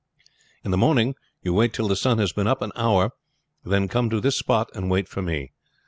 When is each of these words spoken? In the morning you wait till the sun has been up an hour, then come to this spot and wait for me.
In 0.63 0.71
the 0.71 0.79
morning 0.79 1.13
you 1.43 1.53
wait 1.53 1.73
till 1.75 1.87
the 1.87 1.95
sun 1.95 2.17
has 2.17 2.33
been 2.33 2.47
up 2.47 2.63
an 2.63 2.71
hour, 2.75 3.11
then 3.63 3.87
come 3.87 4.09
to 4.09 4.19
this 4.19 4.35
spot 4.35 4.71
and 4.73 4.89
wait 4.89 5.07
for 5.07 5.21
me. 5.21 5.51